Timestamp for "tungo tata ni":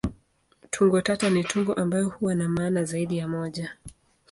0.69-1.43